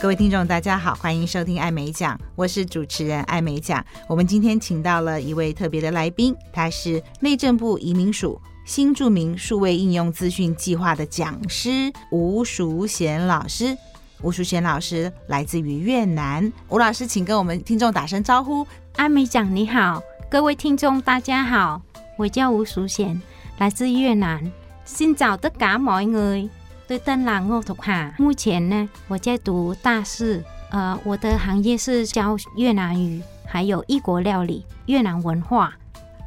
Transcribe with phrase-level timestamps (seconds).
[0.00, 3.84] 各位听众，大家好，欢迎收听艾美奖，我是主持人艾美奖。
[4.08, 13.76] 我们今天请到了一位特别的来宾，他是内政部移民署新住民数位应用资讯计划的讲师吴淑贤老师。
[14.22, 18.64] 吴淑贤老师来自于越南，吴老师，请跟我们听众打声招呼。
[18.96, 20.00] 阿美讲你好，
[20.30, 21.82] 各位听众大家好，
[22.16, 23.20] 我叫吴淑贤，
[23.58, 24.50] 来自越南。
[24.84, 26.48] 新找的嘎 mọi người
[26.86, 28.14] 对，邓兰奥图哈。
[28.16, 35.74] 目前呢，我在读大四，呃，我的行业是教越南语，还有异国料理、越南文化。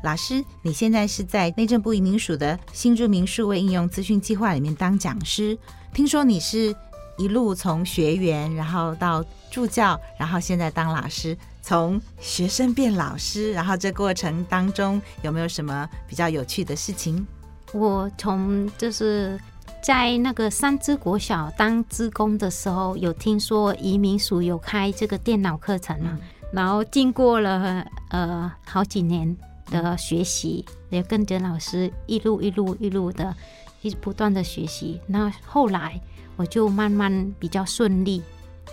[0.03, 5.57] 老师，你现在是在内政部移民署的新住民数位应用资讯计划里面当讲师。
[5.93, 6.75] 听说你是
[7.17, 17.25] 一路从学员，然后到助教，然后现在当老师，从学生变老师，然后这过程当中有没有什么比较有趣的事情？
[17.73, 19.39] 我从就是。
[19.81, 26.17] 在那个三芝国小当职工的时候，有听说移民署有开这个电脑课程啊，
[26.51, 29.37] 然后经过了呃好几年
[29.69, 33.35] 的学习，也跟着老师一路一路一路的，
[33.83, 34.99] 一直不断的学习。
[35.05, 36.01] 那后来
[36.35, 38.21] 我就慢慢比较顺利，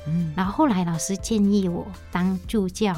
[0.07, 2.95] 嗯，然后后来老师建议我当助教，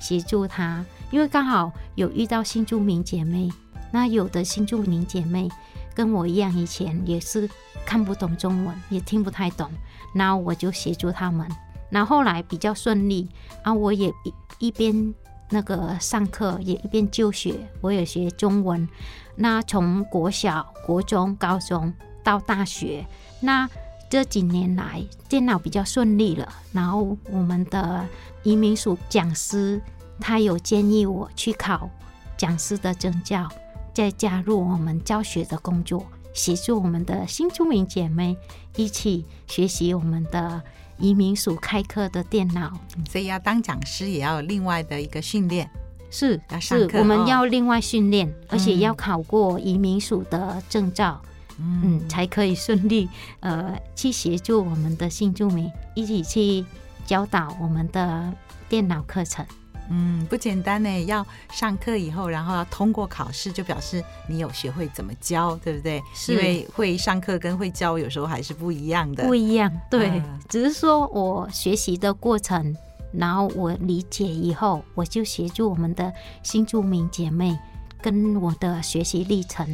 [0.00, 3.50] 协助他，因为刚好有遇到新住民姐妹，
[3.90, 5.48] 那有的新住民姐妹。
[5.94, 7.50] 跟我一样，以前也是
[7.84, 9.68] 看不懂中文，也听不太懂，
[10.14, 11.44] 然后我就协助他们。
[11.90, 13.28] 然后后来比较顺利，
[13.64, 14.32] 然后我也一
[14.68, 15.12] 一边
[15.50, 18.88] 那个上课，也一边就学，我也学中文。
[19.34, 23.04] 那从国小、国中、高中到大学，
[23.40, 23.68] 那
[24.10, 26.48] 这几年来电脑比较顺利了。
[26.72, 28.06] 然后我们的
[28.42, 29.80] 移民署讲师
[30.20, 31.88] 他有建议我去考
[32.36, 33.48] 讲师的证照。
[33.94, 38.36] 再加入我们教学的工作，协助我们的新住民姐妹
[38.76, 40.62] 一起学习我们的
[40.98, 42.78] 移民署开课的电脑。
[43.10, 45.68] 所以要当讲师，也要有另外的一个训练，
[46.12, 51.28] 是是我们要另外训练，哦、而且要考过移民署的证照，嗯，
[51.58, 53.08] 嗯，才可以顺利
[53.40, 56.64] 呃去协助我们的新住民一起去
[57.04, 58.32] 教导我们的
[58.68, 59.44] 电脑课程。
[59.90, 61.04] 嗯，不简单呢。
[61.06, 66.02] 要上课以后，然后要通过考试，就表示你有学会怎么教，对不对？
[66.14, 66.32] 是。
[66.32, 69.24] 因为会上课跟会教有时候还是不一样的。
[69.24, 70.10] 不一样，对。
[70.10, 72.76] 嗯，只是说我学习的过程，
[73.12, 77.58] 然后我理解以后，我就协助我们的新住民姐妹
[78.02, 79.66] 跟我的学习历程，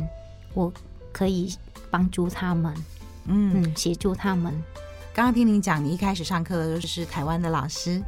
[0.55, 0.73] 我
[1.13, 1.53] 可以
[1.95, 2.75] 帮助他们，
[3.27, 4.53] 嗯，嗯，协助他们。
[5.15, 8.03] 刚刚听您讲，你一开始上课的时候是台湾的老师。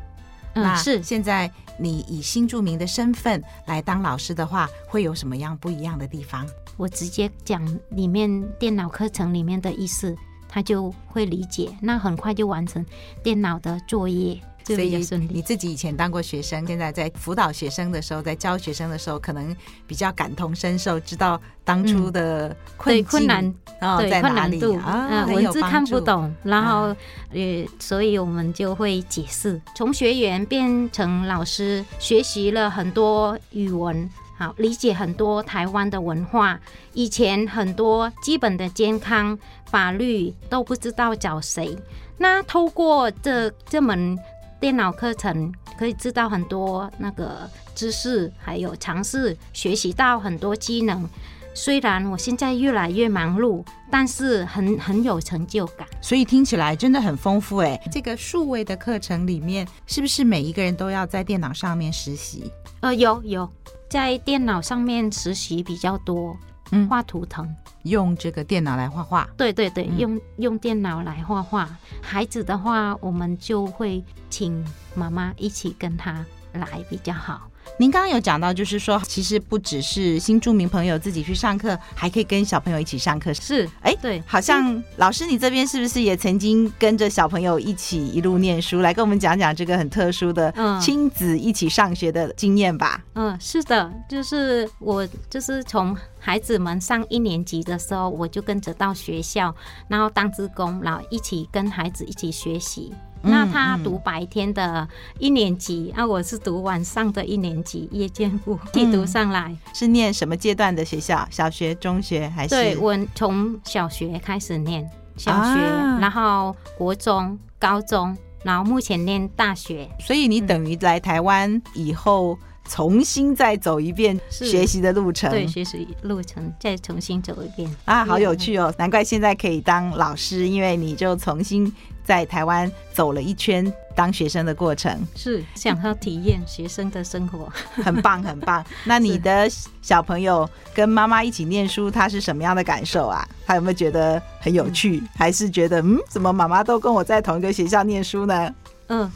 [0.54, 1.00] 嗯，是。
[1.04, 1.48] 现在
[1.78, 6.44] 你以新著名的身份来当老师的话，会有什么样不一样的地方？
[6.76, 10.16] 我直接讲里面电脑课程里面的意思，
[10.48, 12.84] 他就会理解，那很快就完成
[13.22, 14.42] 电脑的作业。
[14.74, 14.96] 所以
[15.30, 19.54] 你自己以前当过学生，现在在辅导学生的时候，在教学生的时候，可能
[19.86, 26.94] 比较感同身受，知道当初的困困难哦在哪里度啊，文字看不懂，然后
[27.30, 29.62] 呃，所以我们就会解释。
[29.76, 36.58] 从学员变成老师，学习了很多语文，好理解很多台湾的文化。
[36.92, 41.78] 以前很多基本的健康、法律都不知道找谁，
[42.18, 44.18] 那透过这这门。
[44.66, 51.08] 电脑课程可以知道很多那个知识，还有尝试学习到很多技能。
[51.54, 55.86] 虽然我现在越来越忙碌，但是很很有成就感。
[56.00, 57.80] 所以听起来真的很丰富哎。
[57.92, 62.50] 这个数位的课程里面，是不是每一个人都要在电脑上面实习？
[62.80, 63.48] 呃，有有，
[63.88, 66.36] 在电脑上面实习比较多。
[66.70, 67.48] 嗯，画图腾，
[67.82, 69.28] 用这个电脑来画画。
[69.36, 71.68] 对对对，嗯、用用电脑来画画。
[72.02, 76.24] 孩子的话，我们就会请妈妈一起跟他
[76.58, 77.50] 来比较好。
[77.78, 83.34] 您刚刚有讲到，就是说，其实不只是新住民朋友自己去上课，还可以跟小朋友一起上课。
[83.34, 88.80] 是，哎，对，好像老师你这边是不是也曾经跟着小朋友一起一路念书？
[88.80, 93.04] 来跟我们讲讲这个很特殊的亲子一起上学的经验吧。
[93.14, 99.52] 嗯，是的，就是我就是从孩子们上一年级的时候，我就跟着到学校，
[99.88, 102.94] 然后当职工，然后一起跟孩子一起学习。
[103.22, 104.86] 那他读白天的
[105.18, 109.48] 一年级，啊、我是读晚上的一年级，夜间部 就读上来。
[109.48, 111.26] 嗯、是念什么阶段的学校？
[111.30, 112.54] 小学、中学还是？
[112.54, 119.88] 对，我从小学开始念小学，啊、然后国中、高中，然后目前念大学。
[119.98, 122.38] 所以你等于来台湾以后。
[122.68, 128.72] 重新再走一遍学习的路程，对，学习路程再重新走一遍啊，好有趣哦！
[128.78, 131.72] 难怪现在可以当老师，因为你就重新
[132.04, 137.50] 在台湾走了一圈当学生的过程，是想要体验学生的生活，
[137.82, 138.64] 很棒 很棒。
[138.84, 139.48] 那你的
[139.80, 143.26] 小朋友跟妈妈一起念书，他是什么样的感受啊？
[143.46, 148.54] 他有没有觉得很有趣，嗯、还是觉得嗯，怎么妈妈都跟我在同一个学校念书呢？
[148.88, 149.00] 嗯。
[149.00, 149.12] 呃，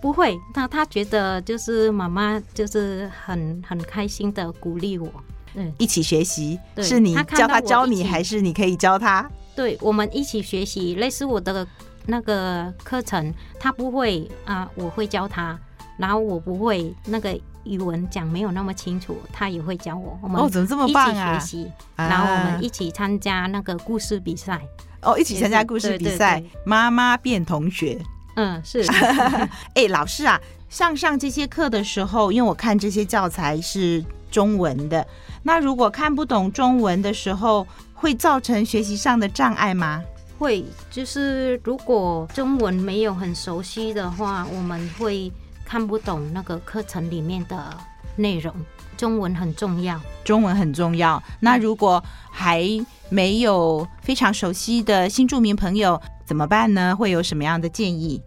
[0.00, 5.08] 不会，那他觉得就是妈妈就是很很开心的鼓励我，
[5.54, 9.28] 嗯，一起学习，是你教他教你，还是你可以教他？
[9.56, 11.66] 对，我们一起学习，类似我的
[12.06, 15.58] 那个课程，他不会啊，我会教他，
[15.98, 20.18] 然后我不会那个语文讲没有那么清楚，他也会教我。
[20.22, 21.34] 我们哦，怎么这么棒啊？
[21.36, 24.60] 一起学习，然后我们一起参加那个故事比赛。
[25.02, 27.98] 哦，一起参加故事比赛，妈妈变同学。
[28.40, 28.82] 嗯，是。
[29.76, 30.40] 哎、欸，老师啊，
[30.70, 35.06] 上上这些课的时候，因为我看这些教材是中文的，
[35.42, 40.02] 那如果看不懂中文的时候，会造成学习上的障碍吗？
[40.38, 45.30] 会，就是如果中文没有很熟悉的话，我们会
[45.66, 47.76] 看不懂那个课程里面的
[48.16, 48.54] 内容。
[48.96, 51.22] 中文很重要，中文很重要。
[51.40, 52.66] 那如果还
[53.10, 56.94] 没有非常熟悉的新住民朋友怎么办呢？
[56.96, 58.22] 会有什么样的建议？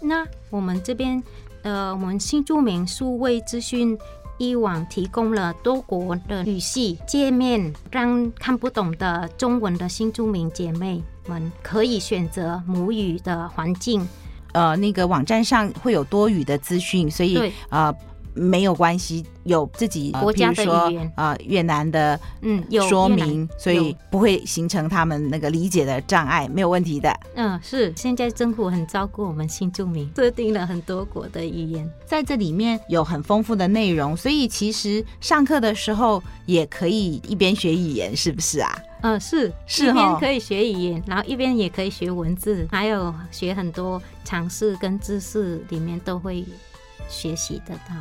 [0.00, 1.22] 那我们这边，
[1.62, 3.98] 呃，我们新住民数位资讯
[4.38, 14.06] 一网提供了多国的语系界面，让看不懂的中文的新住民姐妹们可以选择母语的环境。
[14.52, 17.92] 呃，那个网站上会有多语的资讯，所以呃。
[18.36, 21.12] 没有关系，有自己国家的语言。
[21.16, 27.12] 啊、呃，越南的嗯有说明嗯，所以不会形成他们那个理解的障碍，没有问题的。
[27.34, 27.92] 嗯，是。
[27.96, 38.78] 现在政府很照顾我们新住民，设定了很多国的语言，在这里面有很丰富的内容，所以其实上课的时候也可以一边学语言，是不是啊？
[39.02, 39.52] 嗯，是。
[39.66, 46.44] 是，一边可以学语言，然后一边也可以学文字，还有学很多常识跟知识，里面都会
[47.08, 47.94] 学习得到。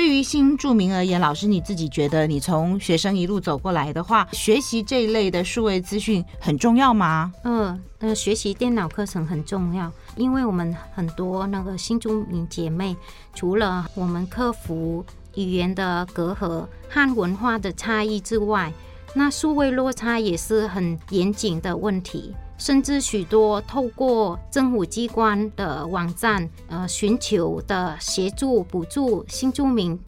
[0.00, 7.30] 对于新住民而言，老师你自己觉得，你从学生一路走过来的话，学习这一类的数位资讯很重要吗？
[7.44, 12.96] 嗯，呃，学习电脑课程很重要，因为我们很多那个新住民姐妹，
[13.34, 15.04] 除了我们克服
[15.34, 18.72] 语言的隔阂和文化的差异之外，
[19.14, 22.34] 那数位落差也是很严谨的问题。
[22.60, 29.98] 甚至许多透过政府机关的网站，呃，寻求的协助补助新住民，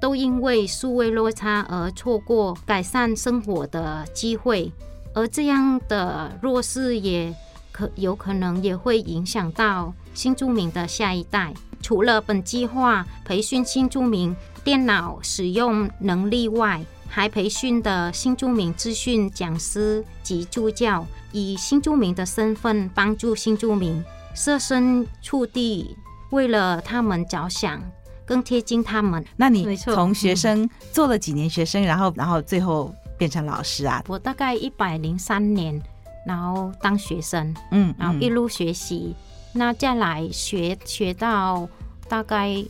[0.00, 4.72] 都因为数位落差而错过改善生活的机会，
[5.12, 7.32] 而这样的弱势也
[7.70, 11.52] 可有可能也会影响到新住民的下一代。
[11.82, 14.34] 除了本计划培训新住民
[14.64, 24.04] 电脑使用能力外，还培训的新住民资讯讲师及助教，以新住民的身份帮助新住民
[24.34, 25.96] 设身处地，
[26.32, 27.80] 为了他们着想，
[28.26, 29.24] 更贴近他们。
[29.38, 34.04] 那你从学生做了几年学生，然后然后最后变成老师啊？
[34.06, 35.80] 我大概一百零三年，
[36.26, 39.16] 然后当学生，嗯，然后一路学习，
[39.54, 41.66] 那再来学学到
[42.06, 42.62] 大概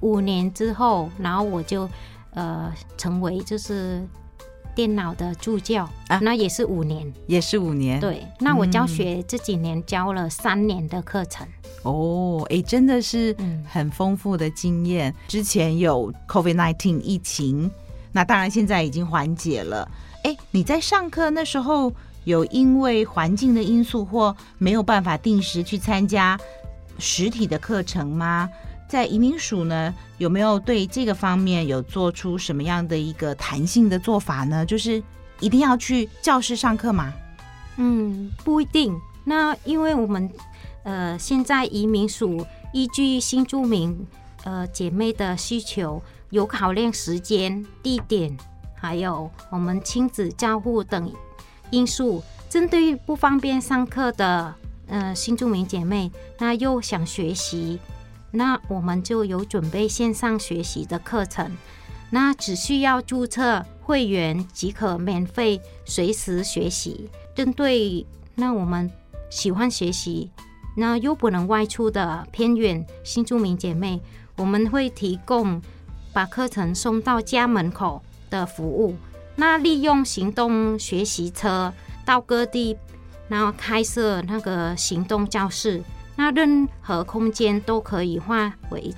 [0.00, 1.86] 五年之后，然后我就。
[2.34, 4.02] 呃，成为就是
[4.74, 8.00] 电脑的助教啊，那也是五年，也是五年。
[8.00, 11.46] 对，那我教学这几年教了三年的课程。
[11.84, 13.36] 嗯、哦，哎，真的是
[13.68, 15.10] 很丰富的经验。
[15.10, 17.70] 嗯、之前有 COVID-19 疫情，
[18.12, 19.90] 那当然现在已经缓解了。
[20.24, 21.92] 哎，你在上课那时候
[22.24, 26.38] 有因为环境的因素或没有办法定时去参加
[26.98, 28.48] 实体的课程吗？
[28.92, 34.66] 在移民署呢，有没有对这个方面有做出什么样的一个弹性的做法呢？
[34.66, 35.02] 就是
[35.40, 37.10] 一定要去教室上课吗？
[37.78, 38.94] 嗯，不一定。
[39.24, 40.30] 那因为我们
[40.82, 44.06] 呃，现在移民署依据新住民
[44.44, 48.36] 呃姐妹的需求，有考量时间、地点，
[48.76, 51.10] 还有我们亲子照顾等
[51.70, 54.54] 因素，针对不方便上课的
[54.86, 57.78] 呃新住民姐妹，那又想学习。
[58.32, 61.56] 那我们就有准备线上学习的课程，
[62.10, 67.08] 那只需要注册会员即可免费随时学习。
[67.34, 68.90] 针对那我们
[69.30, 70.30] 喜欢学习，
[70.76, 74.00] 那又不能外出的偏远新住民姐妹，
[74.36, 75.60] 我们会提供
[76.12, 78.96] 把课程送到家门口的服务。
[79.36, 81.72] 那利用行动学习车
[82.04, 82.76] 到各地，
[83.28, 85.82] 然后开设那个行动教室。
[86.22, 88.94] 那任何空间都可以化为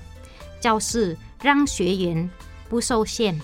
[0.61, 2.31] 教室，让学员
[2.69, 3.41] 不受限。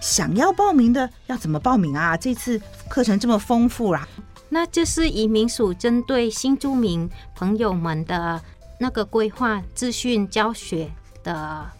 [0.00, 2.16] 想要报名的要怎么报名啊？
[2.16, 2.58] 这次
[2.88, 4.08] 课程这么丰富啊！
[4.48, 8.40] 那这是移民署针对新住民朋友们的
[8.78, 10.90] 那个规划资讯教学
[11.22, 11.70] 的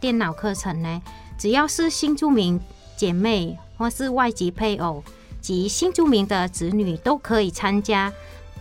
[0.00, 1.00] 电脑课程呢，
[1.38, 2.60] 只要是新住民
[2.96, 5.04] 姐妹或是外籍配偶
[5.40, 8.12] 及新住民的子女都可以参加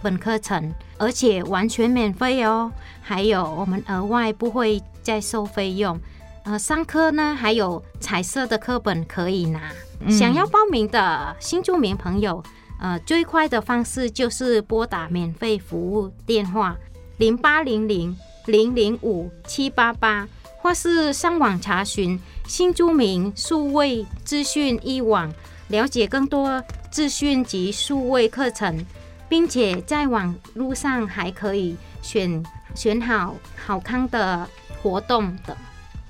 [0.02, 2.72] 本课程，而且完全免费哦。
[3.02, 6.00] 还有我们额外不会再收费用。
[6.44, 9.72] 呃，上课呢还有彩色的课本可以拿。
[10.02, 12.44] 嗯、想要报名的新住民朋友。
[12.82, 16.78] 呃，最快的方式就是拨打免费服务电话
[17.18, 20.26] 零八零零零零五七八八，
[20.62, 25.30] 或是上网查询新住民数位资讯一网，
[25.68, 28.86] 了解更多资讯及数位课程，
[29.30, 32.44] 并且在网路上还可以选
[32.76, 34.50] 选好好康的
[34.82, 35.56] 活动等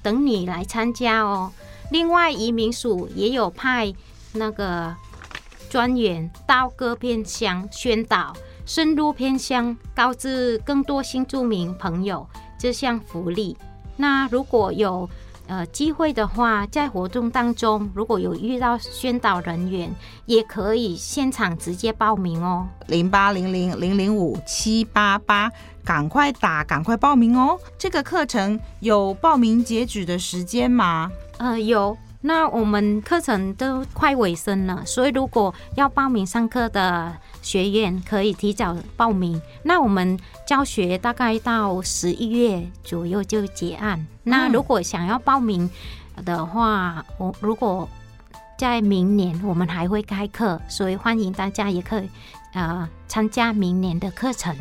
[0.01, 1.51] 等你来参加哦。
[1.91, 3.93] 另外，移民署也有派
[4.33, 4.95] 那个。
[5.69, 8.35] 专员到各偏乡宣导，
[8.65, 13.55] 深入偏乡，告知更多新住民朋友这项福利。
[13.95, 15.07] 那如果有
[15.49, 19.93] 呃机会的话，在活动当中，如果有遇到宣导人员，
[20.27, 22.67] 也可以现场直接报名哦。
[22.87, 25.51] 零八零零零零五七八八，
[25.83, 27.59] 赶快打，赶快报名哦。
[27.79, 31.11] 这个课程有报名截止的时间吗？
[31.39, 31.97] 呃，有。
[32.21, 39.41] 那我们课程都快尾声了，所以如果要报名上课的学院可以提早报名。
[39.63, 44.05] 那我们教学大概到十一月左右就结案。
[44.24, 45.69] 那如果想要报名
[46.25, 47.88] 的话，我如果
[48.58, 52.10] 在明年我们还会开课，所以欢迎大家也可以
[52.53, 54.55] 呃参加明年的课程。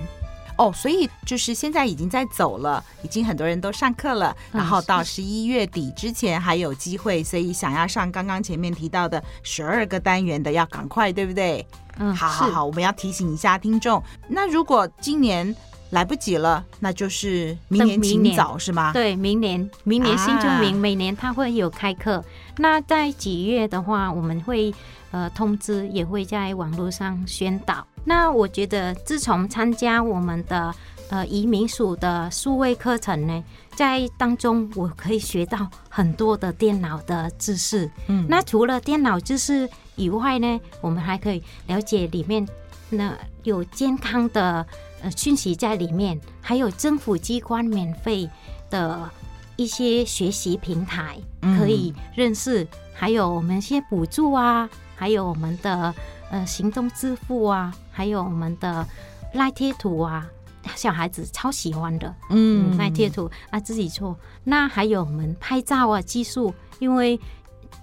[0.56, 11.64] 哦，所以就是现在已经在走了，已经很多人都上课了，然后到十一月底之前还有机会，所以想要上刚刚前面提到的十二个单元的要赶快，对不对？
[11.98, 14.02] 嗯，好好好，我们要提醒一下听众。
[14.28, 15.54] 那如果今年
[15.90, 18.92] 来不及了，那就是明年清早是吗？
[18.92, 22.24] 对，明年明年新住民每年他会有开课，啊、
[22.58, 24.74] 那在几月的话，我们会
[25.10, 27.86] 呃通知，也会在网络上宣导。
[28.04, 30.74] 那我觉得，自从参加我们的
[31.10, 33.42] 呃移民署的数位课程呢，
[33.74, 37.90] 在当中我可以学到很多的电脑的知识。
[38.06, 42.48] 嗯，那除了电脑知识以外呢，我们还可以了解里面
[42.88, 44.66] 那有健康的
[45.02, 48.30] 呃讯息在里面，还有政府机关免费
[48.70, 49.10] 的
[49.56, 51.18] 一些学习平台
[51.58, 55.94] 可以认识，嗯、还有我们一些补助啊，还有我们的。
[56.30, 58.86] 呃，行动支付啊，还有我们的
[59.32, 60.28] 赖贴图啊，
[60.76, 62.14] 小孩子超喜欢的。
[62.28, 64.14] 嗯，赖贴图啊，自己做。
[64.44, 67.18] 那还有我们拍照啊，技术，因为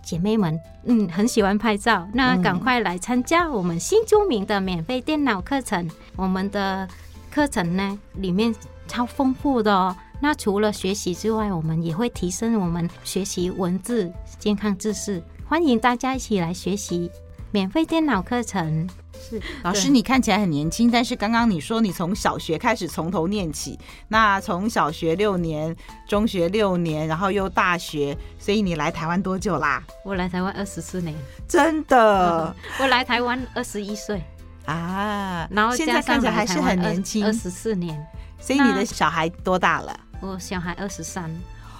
[0.05, 5.89] 姐妹们嗯很喜欢拍照，那赶快来参加我们新著名的免费电脑课程。
[6.15, 6.87] 我们的
[7.31, 8.55] 课程呢里面
[8.87, 9.95] 超丰富的哦。
[10.21, 14.09] 那除了学习之外，我们也会提升我们学习文字、
[14.39, 17.11] 健康知识，欢迎大家一起来学习。
[17.55, 18.85] 免费电脑课程。
[19.13, 25.73] 是老师，你看起来很年轻，但是刚刚你说你从小学开始从头念起，那从小学六年，
[26.05, 29.81] 中学六年，然后又大学，所以你来台湾多久啦？
[30.03, 31.15] 我来台湾二十四年，
[31.47, 34.21] 真的， 我来台湾二十一岁。
[34.65, 38.05] 啊，然后现在看起来还是很年轻，二十四年，
[38.37, 39.97] 所以你的小孩多大了？
[40.19, 41.33] 我小孩二十三，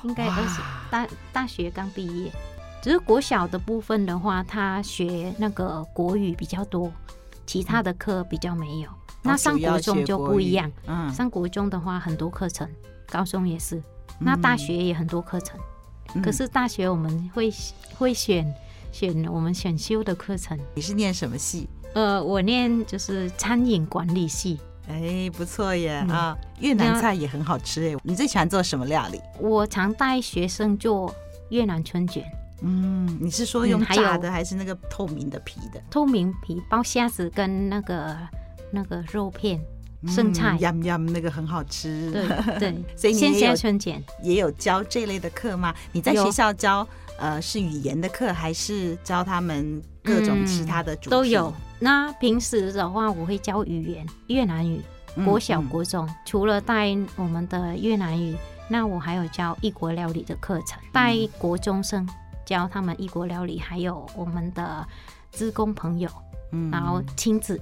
[0.03, 2.32] 应该二十大大学刚毕业。
[2.86, 6.92] 只是国小的部分的话，他学那个国语比较多，
[7.44, 8.89] 其他的课比较没有。
[8.92, 12.70] 嗯、那上国中就不一样，嗯，上国中的话很多课程，
[13.08, 13.82] 高中也是，
[14.20, 15.60] 那大学也很多课程。
[16.13, 17.51] 嗯、可是大学我们会
[17.98, 18.54] 会选
[18.92, 20.56] 选我们选修的课程。
[20.75, 21.68] 你是念什么系？
[21.96, 24.60] 呃，我念就是餐饮管理系。
[24.88, 26.06] 哎，不错耶！
[26.08, 28.00] 嗯、啊，越南菜也很好吃哎。
[28.04, 29.20] 你最喜欢做什么料理？
[29.39, 31.12] 我常带学生做
[31.50, 32.24] 越南春卷。
[32.62, 35.82] 嗯，你是说用炸的还是那个透明的皮的？
[35.90, 38.18] 透明皮包虾子跟那个
[38.72, 39.60] 那个肉片、
[40.08, 42.10] 生菜，呀呀，那个很好吃。
[42.12, 42.28] 对
[42.60, 45.74] 对， 所以你也有春卷也有教这类的课吗？
[45.92, 46.88] 你在学校教
[47.20, 51.10] 呃是语言的课，还是教他们各种其他的主题？
[51.10, 51.54] 都有。
[51.80, 54.82] 那平时的话，我会教语言越南语，
[55.26, 58.36] 国小国中，除了带我们的越南语，
[58.70, 62.08] 那我还有教异国料理的课程，带国中生。
[62.46, 64.88] 教他们异国料理，还有我们的
[65.32, 66.10] 职工朋友，
[66.52, 67.60] 嗯，然后亲子，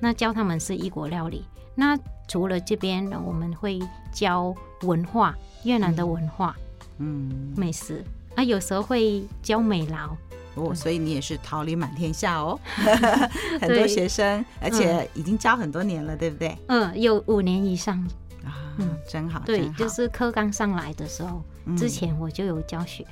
[0.00, 1.44] 那教他们是异国料理。
[1.74, 1.96] 那
[2.26, 3.80] 除了这边呢，我们会
[4.12, 5.34] 教文化，
[5.64, 6.54] 越南的文化，
[6.98, 8.04] 嗯，美食。
[8.34, 10.16] 啊，有时候会教美劳。
[10.54, 12.58] 哦，所以你也是桃李满天下哦，
[13.60, 16.58] 很多学生，而且已经教很多年了，对不对？
[16.66, 17.96] 嗯，有五年以上。
[18.44, 19.40] 啊，嗯，真好。
[19.46, 21.42] 对，就是课刚上来的时候，
[21.76, 23.06] 之前我就有教学，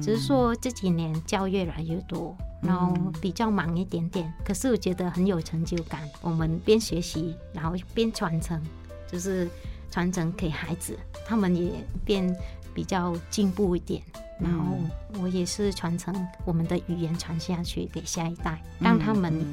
[0.00, 4.32] 只是说这几年教越来越多，然后比较忙一点点。
[4.44, 8.60] 可是我觉得很有成就感，我们边学习，然后边传承，
[9.10, 9.48] 就是
[9.90, 11.72] 传承给孩子，他们也
[12.04, 12.34] 变
[12.72, 14.02] 比较进步一点。
[14.40, 14.76] 然后
[15.20, 16.12] 我也是传承
[16.44, 19.44] 我们的语言传下去给下一代，让他们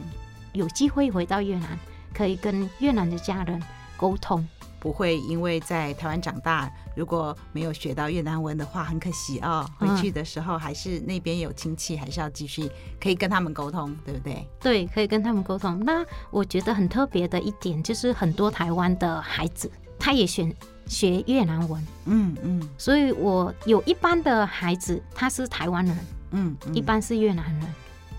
[0.53, 1.77] 有机会回到越南，
[2.11, 3.61] 可以跟越南的家人
[3.97, 4.47] 沟通，
[4.79, 9.69] 不会因为在台湾长大，如果没有学到越南文的话，很可惜哦。
[9.77, 12.69] 回去的时候还是那边有亲戚，还是要继续
[13.01, 14.47] 可以跟他们沟通，对不对？
[14.59, 15.79] 对，可以跟他们沟通。
[15.83, 19.69] 那我觉得很特别的一点就是，很多台湾的孩子
[19.99, 20.53] 他也选。
[20.89, 25.97] 学越南文，嗯嗯，所以我有一般的孩子，他是台湾人，
[26.31, 27.73] 嗯，一般是越南人，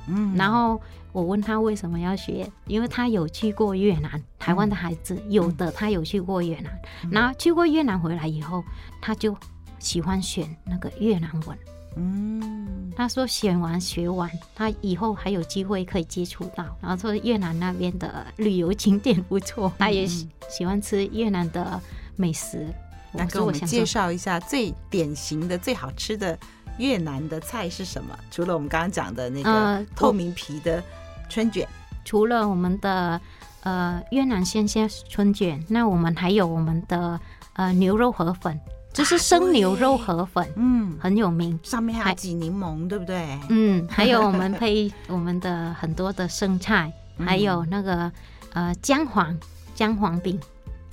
[0.07, 0.81] 嗯，然后
[1.13, 6.73] 我问他为什么要学，因为他有去过越南，台湾的孩子有的他有去过越南，
[7.11, 8.63] 然后去过越南回来以后，
[9.01, 9.37] 他就
[9.79, 11.59] 喜欢选那个越南文，
[11.97, 21.81] 嗯，他说选完学完，他以后还有机会可以接触到，然后说越南那边的旅游景点不错，他也喜喜欢吃越南的。
[22.17, 22.67] 美食，
[23.13, 26.39] 那跟我们介绍一下最典型的、最好吃的
[26.77, 28.15] 越南的菜是什么？
[28.31, 30.85] 除了我们刚刚讲的那个透明皮的
[31.31, 33.19] 春卷，呃、除了我们的
[33.63, 37.19] 呃越南鲜虾春卷，那我们还有我们的
[37.55, 38.61] 呃牛肉河粉，
[38.93, 43.39] 就是生牛肉河粉，嗯，很有名，上面还有挤柠檬，对不对？
[43.49, 48.13] 嗯，还有我们配我们的很多的生菜，还有那个
[48.53, 49.39] 呃姜黄
[49.75, 50.39] 姜黄饼。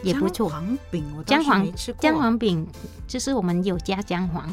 [0.03, 0.47] 也不错，
[1.25, 1.67] 姜黄。
[1.97, 2.67] 姜黄饼
[3.07, 4.47] 就是我们有加姜黄，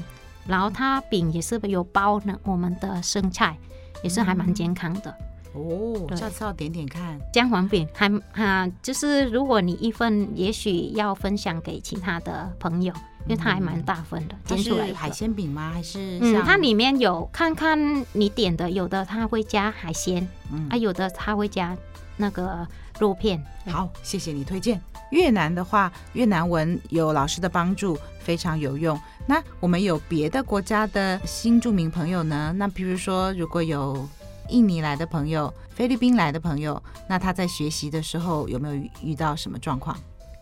[0.46, 3.54] 然后它饼也是有包呢，我们的生菜
[4.02, 5.14] 也是还蛮健康的。
[5.54, 12.92] 哦，下次要点点看姜黄饼，还啊，就是如果你一份，也许要分享给其他的朋友，
[13.26, 14.34] 因为它还蛮大份的。
[14.44, 15.70] 煎出来海鲜饼吗？
[15.72, 21.76] 还是嗯，它里面有看看你点的，有的它会加海鲜，嗯，啊，有的它会加
[22.16, 22.66] 那个
[22.98, 23.40] 肉片。
[23.66, 24.80] 好，谢谢你推荐。
[25.10, 28.98] 越南的话，越南文有老师的帮助，非常有用。
[29.26, 32.52] 那我们有别的国家的新住民朋友呢？
[32.56, 34.08] 那比如说，如果有
[34.48, 39.96] 印尼来的朋友、菲律宾来的朋友，那他在学习的时候有没有遇到什么状况？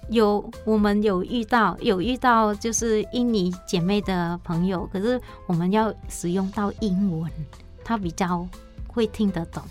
[0.08, 7.30] 有，我们有遇到，有遇到就是印尼姐妹的朋友，可是我们要使用到英文，
[7.84, 8.46] 他比较
[8.88, 9.62] 会听得懂。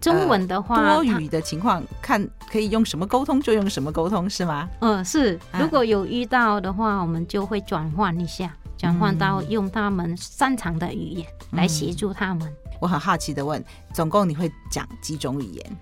[0.00, 4.66] 中文的话，多语的情况，看可以用什么沟通就用什么沟通，是吗？
[4.78, 5.38] 嗯，是。
[5.52, 12.50] 如果有遇到的话，我们就会转换一下，转换到用他们擅长的语言来协助他们。
[12.80, 13.62] 我很好奇的问，
[13.92, 15.76] 总共你会讲几种语言？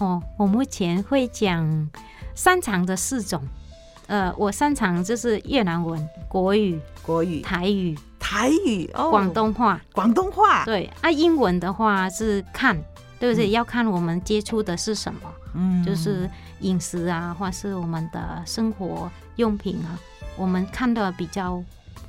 [0.00, 1.90] 哦，我目前会讲
[2.34, 3.42] 擅长的四种。
[4.06, 10.62] 呃，我擅长就是越南文、国语、国语、台语、台语、哦，广东话、广东话。
[10.66, 12.76] 对，啊，英文的话是看。
[13.18, 13.48] 对不对？
[13.48, 15.20] 要看我们接触的是什么，
[15.54, 16.28] 嗯，就是
[16.60, 19.98] 饮食啊，或是我们的生活用品啊，
[20.36, 21.64] 我们看的比较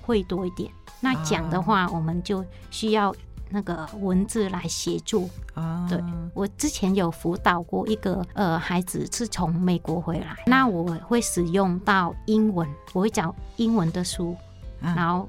[0.08, 0.72] 会多一点。
[1.02, 3.13] 那讲的话，我们就需要
[3.50, 5.30] 那个文字来协助。
[5.54, 6.02] 啊，对，
[6.34, 14.36] 我之前有辅导过一个呃孩子是从美国回来，那我会使用到英文，我会找英文的书，
[14.80, 15.28] 然后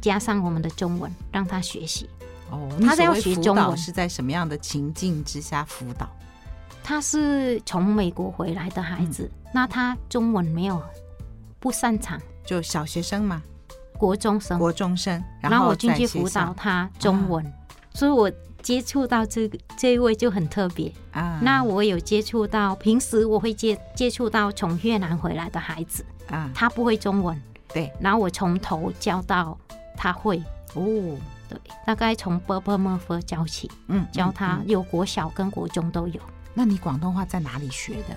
[0.00, 2.08] 加上我们的中文，让他学习。
[2.50, 6.08] 哦，他在要学中文是在什么样的情境之下辅导？
[6.82, 10.82] 他是从美国回来的孩子，嗯、那他中文没有
[11.58, 13.40] 不擅长，就小学生嘛，
[14.00, 17.52] 国中生，国中生，然后我进去辅导他中文，啊、
[17.92, 18.32] 所以我
[18.62, 20.90] 接触到这个这一位就很特别。
[21.12, 21.38] 啊。
[21.42, 27.38] 那我有接触到，平时我会接接触到从越南回来的孩子啊，他不会中文，
[27.74, 29.58] 对，然后我从头教到
[29.94, 30.42] 他会。
[30.72, 31.18] 哦。
[31.50, 36.20] 对，大概从 b b m f 教起，嗯，教他有国小跟国中都有。
[36.54, 38.16] 那你广东话在哪里学的？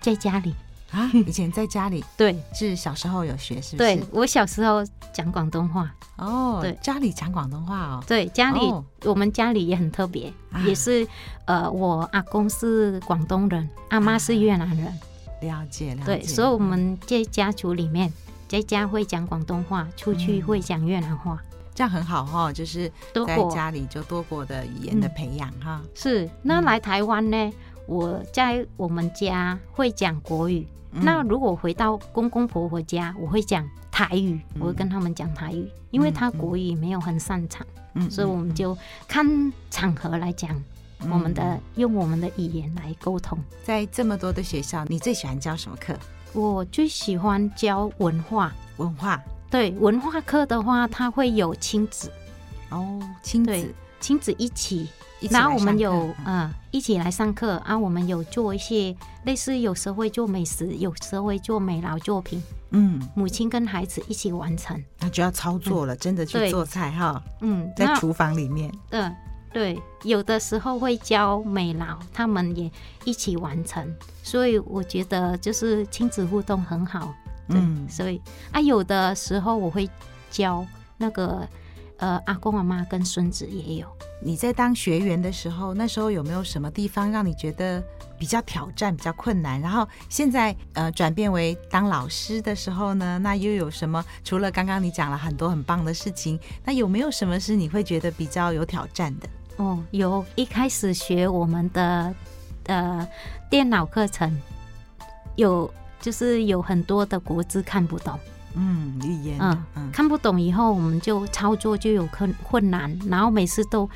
[0.00, 0.52] 在家里
[0.92, 1.10] 啊？
[1.26, 2.04] 以前在家里？
[2.16, 3.96] 对，是小时候有学，是不是？
[3.96, 5.92] 对，我小时候讲广东话。
[6.16, 8.04] 哦，对，家里讲广东话哦。
[8.06, 8.60] 对，家里
[9.04, 10.32] 我们家里也很特别，
[10.64, 11.06] 也是
[11.46, 14.86] 呃，我阿公是广东人，阿妈是越南人。
[15.40, 16.04] 了解，了解。
[16.04, 18.12] 对，所以我们在家族里面，
[18.46, 21.42] 在家会讲广东话，出去会讲越南话。
[21.74, 22.92] 这样很好哈，就是
[23.26, 25.80] 在家里就多国的语言的培养哈。
[25.94, 27.52] 是，那来台湾呢？
[27.86, 38.76] 我在我们家会讲国语，嗯、那如果回到公公婆婆家，我会讲台语，嗯、我会跟他们讲台语，因为他国语没有很擅长，嗯、所以我们就
[39.08, 40.50] 看场合来讲，
[41.00, 43.38] 嗯、我们的用我们的语言来沟通。
[43.64, 45.94] 在这么多的学校，你最喜欢教什么课？
[46.32, 49.22] 我最喜欢教文化，文化。
[49.50, 52.10] 对，文化课的话，它会有亲子
[52.70, 54.88] 哦，亲子亲子一起。
[55.30, 62.42] 然后我们有呃一起来上课啊，我们有做一些类似，有时候会做美食，有时候会做美劳作品。
[62.70, 67.22] 嗯，母亲跟孩子一起完成，那就要操作了，真的去做菜哈。
[67.40, 68.72] 嗯，在厨房里面。
[68.90, 69.14] 嗯，
[69.52, 72.70] 对，有的时候会教美劳，他们也
[73.04, 73.86] 一起完成，
[74.22, 77.14] 所以我觉得就是亲子互动很好。
[77.48, 78.20] 嗯，所以
[78.52, 79.88] 啊，有的时候我会
[80.30, 81.46] 教那个。
[82.02, 83.86] 呃，阿公阿妈跟孙子也有。
[84.20, 87.80] 你在当学员的时候，那时候有没有什么地方让你觉得
[88.18, 89.60] 比较挑战、比较困难？
[89.60, 94.04] 然后现在呃转变为当老师的时候呢，那又有什么？
[94.24, 99.28] 除了刚刚你讲了很多很棒的事情，那有没有什么是你会觉得比较有挑战的？
[99.58, 100.24] 哦，有。
[100.34, 102.12] 一开始学我们的
[102.66, 103.08] 呃
[103.48, 104.36] 电脑课程，
[105.36, 108.18] 有就是有很多的国字看不懂。
[108.54, 109.90] 嗯，语言嗯，嗯。
[109.92, 113.88] 看不懂以后，我们就操作就有困困难，然后每次都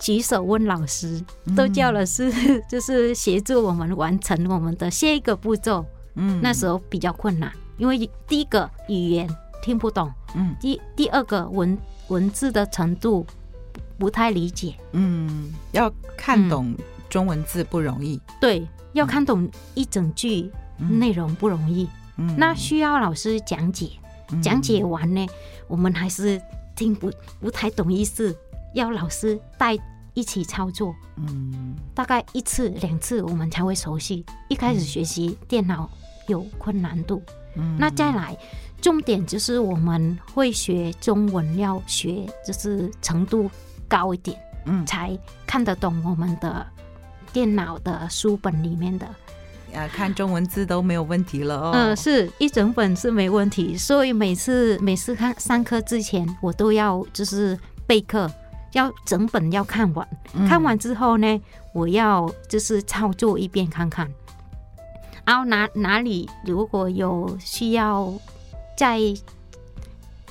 [0.00, 2.32] 举手问老师，嗯、都叫老师
[2.68, 5.84] 就是协助我们完成我们的下一个步骤。
[6.14, 9.28] 嗯，那时候比较困难，因为第一个语言
[9.62, 13.24] 听不懂，嗯，第第二个文文字的程度
[13.96, 16.74] 不太理解，嗯，要看懂
[17.08, 21.88] 中文字不容易，嗯、对，要看懂一整句内容不容易。
[22.20, 23.90] 嗯那需要老师讲解，
[24.42, 25.26] 讲解完呢，
[25.66, 26.40] 我们还是
[26.76, 28.36] 听不不太懂意思，
[28.74, 29.76] 要老师带
[30.12, 30.94] 一起操作。
[31.16, 34.24] 嗯，大概一次两次我们才会熟悉。
[34.48, 35.88] 一开始学习电脑
[36.26, 37.22] 有困难度。
[37.56, 38.36] 嗯，那再来
[38.80, 43.50] 重点就是我们会学中文，要学就是程度
[43.88, 46.66] 高一点，嗯，才看得懂我们的
[47.32, 49.08] 电脑的书本里面的。
[49.72, 51.70] 呃，看中文字都没有问题了哦。
[51.74, 58.30] 嗯，是一整本是没问题，所以每次每次看上课之前，我都要就是备课，
[58.72, 60.06] 要整本要看完。
[60.34, 61.40] 嗯、看完之后呢，
[61.72, 64.10] 我要就是操作一遍看看，
[65.24, 68.12] 然后哪哪里如果有需要
[68.76, 68.98] 再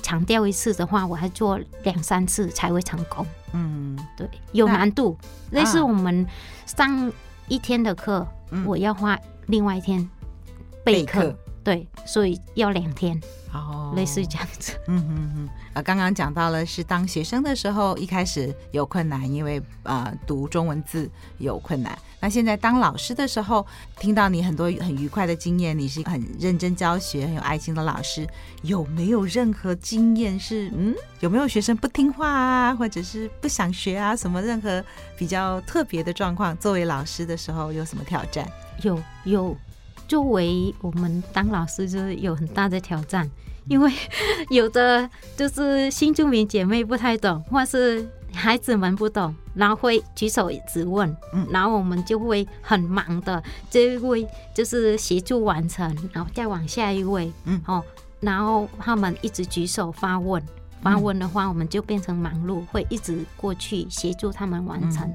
[0.02, 3.26] 强调一次的话，我还做两三次才会成功。
[3.52, 5.16] 嗯，对，有难度。
[5.50, 6.26] 那类似我们
[6.66, 7.12] 上
[7.48, 9.18] 一天的课，嗯、我要花。
[9.46, 10.08] 另外一天
[10.84, 13.20] 备课，备课对，所以要两天，
[13.52, 14.72] 哦，类似这样子。
[14.86, 15.48] 嗯嗯嗯。
[15.74, 21.96] 啊，刚刚讲到了是当学生的时候，一开始有困难，因为呃读中文字有困难。
[22.18, 23.66] 那现在当老师的时候，
[23.98, 28.26] 听到你很多很愉快的经验，你是很认真教学、很有爱心的老师，
[28.62, 34.82] 有没有任何经验是嗯，有没有学生不听话啊，或者是不想学啊，什么任何
[35.16, 36.56] 比较特别的状况？
[36.56, 38.46] 作为老师的时候有什么挑战？
[38.82, 39.56] 有有，
[40.10, 43.30] 作为我们当老师就是有很大的挑战，
[43.68, 43.92] 因为
[44.50, 51.16] 有的就是新住民姐妹不太懂，或是孩子们不懂，然后会举手质问，
[51.52, 57.62] 然后我们就会很忙的这一位就是协助完成，然后再往下一位，嗯。
[57.66, 57.80] 哦，
[58.18, 60.42] 然后他们一直举手发问，
[60.82, 65.08] 发问的话我们就变成忙碌，会一直过去协助他们完成。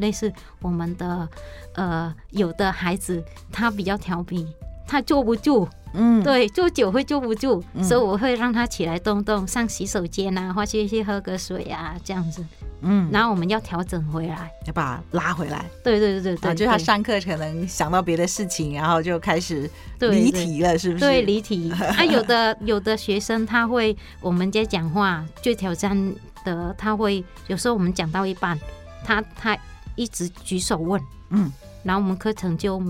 [0.00, 1.28] 类似我们的
[1.74, 4.46] 呃，有的孩子他比较调皮，
[4.86, 12.44] 他坐不住，嗯，对，坐久会坐不住，嗯、所以我会让他起来动动，上洗手间啊，或去去喝个水啊，这样子，
[12.82, 21.04] 嗯，然后我们要调整回来，要把他拉回来，对对对对对，就是他上课可能想到别的事情，然后就开始离题了，是不是？
[21.04, 21.72] 对，离题。
[21.96, 28.58] 啊，有的有的学生他会，我们在讲话最挑战的，他会有时候我们讲到一半，
[29.04, 29.56] 他他。
[30.00, 32.82] 一直举手问，嗯，然后我们课程就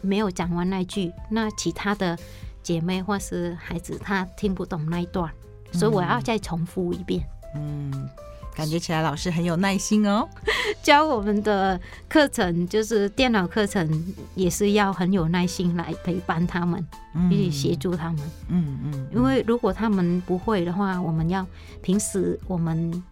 [0.00, 2.18] 没有讲完那句，那其他的
[2.62, 5.30] 姐妹或是孩子他听不懂那一段，
[5.70, 7.22] 嗯、所以我要再重复一遍。
[7.54, 8.08] 嗯，
[8.54, 10.26] 感觉起来老师很有耐心哦，
[10.82, 16.82] 教我们的课程就是电脑课程，也是要很有耐心来陪伴他们，
[17.30, 18.20] 去协助他们。
[18.48, 21.46] 嗯嗯，嗯，因为如果他们不会的话，我们要
[21.82, 23.04] 平时我们。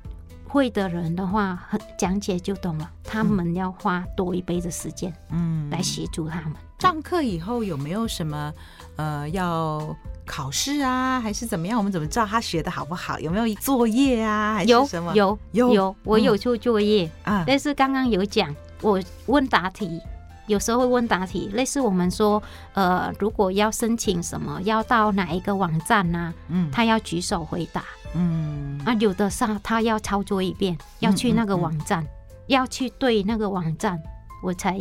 [0.54, 2.88] 会的人的话，很讲解就懂了。
[3.02, 6.52] 他们要花多一倍的时间，嗯，来协助他们。
[6.78, 8.52] 上课以后有没有什么
[8.94, 11.76] 呃要考试啊，还是怎么样？
[11.76, 13.18] 我们怎么知道他学的好不好？
[13.18, 14.54] 有没有作业啊？
[14.54, 15.12] 还是什么？
[15.16, 17.42] 有有有有，我有做作业啊。
[17.44, 20.00] 但是刚刚有讲，我问答题，
[20.46, 22.42] 有时候会问答题，类似我们说，
[22.74, 26.34] 呃，如果要申请什么，要到哪一个网站呢、啊？
[26.48, 27.82] 嗯，他要举手回答。
[28.14, 34.00] 嗯，啊，有的上他要操作一遍，要去那个网站，嗯嗯嗯、要去对那个网站，
[34.42, 34.78] 我才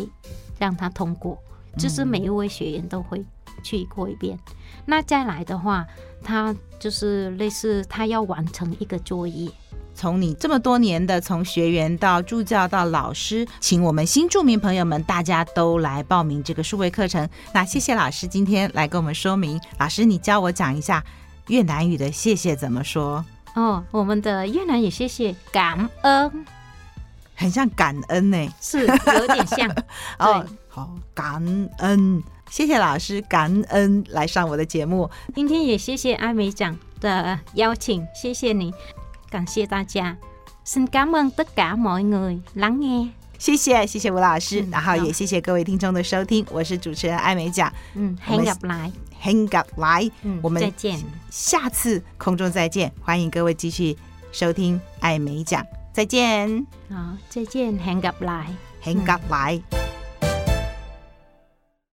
[0.60, 1.38] 让他通过。
[1.78, 3.26] 就是每一位学员都会
[3.64, 4.38] 去过一遍。
[4.38, 5.88] 嗯、那再来的话，
[6.24, 9.50] 他就是类似他要完成一个作业。
[9.96, 17.28] 从你这么多年的从学员到助教到老师，请我们新著名朋友们大家都来报名这个数位课程。
[17.54, 19.60] 那谢谢老师今天来跟我们说明。
[19.80, 21.04] 老师，你教我讲一下
[21.48, 23.24] 越南语的谢谢怎么说？
[23.56, 26.46] 哦，我们的越南语谢谢感恩，
[27.36, 29.70] 很像感恩呢、欸，是有点像。
[30.18, 35.10] 哦，好，感恩，谢谢老师，感恩来上我的节目。
[35.36, 38.74] 今天也谢谢阿美奖的邀请，谢谢你。
[39.34, 40.16] 感谢大家，
[40.64, 43.10] 先感恩 tất cả mọi người lắng nghe。
[43.40, 47.74] 谢谢，谢谢吴老师，嗯、然后也谢谢各位听众的收听，我是主持人艾美奖。
[47.96, 50.12] 嗯，hang up lại，hẹn gặp lại，
[50.44, 51.00] 我们再见，
[51.32, 53.98] 下次空中再见，欢迎各位继续
[54.32, 56.68] 收听艾美奖，再见。
[56.88, 59.93] 好，再见，hang up lại，hẹn gặp lại。